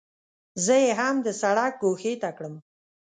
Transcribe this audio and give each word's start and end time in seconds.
زه 0.65 0.75
یې 0.83 0.91
هم 0.99 1.15
د 1.25 1.27
سړک 1.41 1.73
ګوښې 1.81 2.13
ته 2.21 2.29
کړم. 2.37 2.55